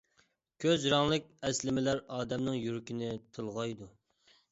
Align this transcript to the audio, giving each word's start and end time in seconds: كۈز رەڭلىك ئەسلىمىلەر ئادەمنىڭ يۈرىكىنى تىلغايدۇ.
كۈز 0.63 0.85
رەڭلىك 0.93 1.27
ئەسلىمىلەر 1.49 2.01
ئادەمنىڭ 2.15 2.57
يۈرىكىنى 2.61 3.11
تىلغايدۇ. 3.37 3.91